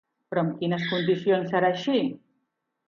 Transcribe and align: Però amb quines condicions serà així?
Però 0.29 0.43
amb 0.43 0.55
quines 0.61 0.87
condicions 0.93 1.55
serà 1.55 1.73
així? 1.77 2.03